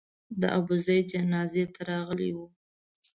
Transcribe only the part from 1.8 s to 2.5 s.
راغلي وو.